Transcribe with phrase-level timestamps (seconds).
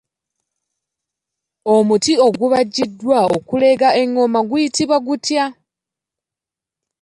[1.73, 5.45] Omuti ogubajjiddwa okuleega engoma guyitibwa gutya?